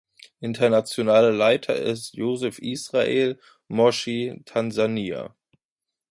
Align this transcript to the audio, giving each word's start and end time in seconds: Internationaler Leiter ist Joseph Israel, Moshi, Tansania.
Internationaler 0.39 1.31
Leiter 1.31 1.75
ist 1.75 2.15
Joseph 2.15 2.57
Israel, 2.57 3.39
Moshi, 3.67 4.41
Tansania. 4.45 5.35